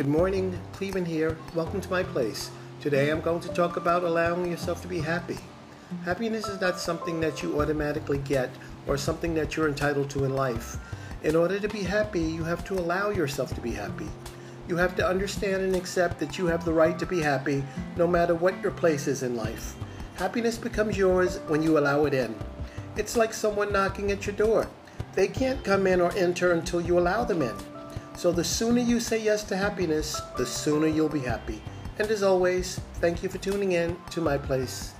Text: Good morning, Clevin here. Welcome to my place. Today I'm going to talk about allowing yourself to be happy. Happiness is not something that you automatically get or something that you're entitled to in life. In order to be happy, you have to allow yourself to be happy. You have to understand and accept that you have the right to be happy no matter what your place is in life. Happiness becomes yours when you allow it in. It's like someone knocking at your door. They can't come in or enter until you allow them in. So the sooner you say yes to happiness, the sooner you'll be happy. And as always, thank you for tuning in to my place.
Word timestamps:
Good 0.00 0.08
morning, 0.08 0.58
Clevin 0.72 1.06
here. 1.06 1.36
Welcome 1.54 1.82
to 1.82 1.90
my 1.90 2.02
place. 2.02 2.50
Today 2.80 3.10
I'm 3.10 3.20
going 3.20 3.40
to 3.40 3.50
talk 3.50 3.76
about 3.76 4.02
allowing 4.02 4.50
yourself 4.50 4.80
to 4.80 4.88
be 4.88 4.98
happy. 4.98 5.36
Happiness 6.06 6.48
is 6.48 6.58
not 6.58 6.80
something 6.80 7.20
that 7.20 7.42
you 7.42 7.60
automatically 7.60 8.16
get 8.16 8.48
or 8.86 8.96
something 8.96 9.34
that 9.34 9.54
you're 9.54 9.68
entitled 9.68 10.08
to 10.08 10.24
in 10.24 10.34
life. 10.34 10.78
In 11.22 11.36
order 11.36 11.60
to 11.60 11.68
be 11.68 11.82
happy, 11.82 12.22
you 12.22 12.44
have 12.44 12.64
to 12.64 12.78
allow 12.78 13.10
yourself 13.10 13.54
to 13.54 13.60
be 13.60 13.72
happy. 13.72 14.08
You 14.68 14.78
have 14.78 14.96
to 14.96 15.06
understand 15.06 15.64
and 15.64 15.76
accept 15.76 16.18
that 16.20 16.38
you 16.38 16.46
have 16.46 16.64
the 16.64 16.72
right 16.72 16.98
to 16.98 17.04
be 17.04 17.20
happy 17.20 17.62
no 17.98 18.06
matter 18.06 18.34
what 18.34 18.58
your 18.62 18.72
place 18.72 19.06
is 19.06 19.22
in 19.22 19.36
life. 19.36 19.74
Happiness 20.14 20.56
becomes 20.56 20.96
yours 20.96 21.40
when 21.48 21.62
you 21.62 21.76
allow 21.76 22.06
it 22.06 22.14
in. 22.14 22.34
It's 22.96 23.18
like 23.18 23.34
someone 23.34 23.70
knocking 23.70 24.10
at 24.12 24.24
your 24.24 24.34
door. 24.34 24.66
They 25.12 25.28
can't 25.28 25.62
come 25.62 25.86
in 25.86 26.00
or 26.00 26.16
enter 26.16 26.52
until 26.52 26.80
you 26.80 26.98
allow 26.98 27.24
them 27.24 27.42
in. 27.42 27.54
So 28.20 28.30
the 28.30 28.44
sooner 28.44 28.82
you 28.82 29.00
say 29.00 29.16
yes 29.16 29.44
to 29.44 29.56
happiness, 29.56 30.20
the 30.36 30.44
sooner 30.44 30.86
you'll 30.86 31.08
be 31.08 31.20
happy. 31.20 31.62
And 31.98 32.06
as 32.10 32.22
always, 32.22 32.78
thank 33.00 33.22
you 33.22 33.30
for 33.30 33.38
tuning 33.38 33.72
in 33.72 33.96
to 34.10 34.20
my 34.20 34.36
place. 34.36 34.92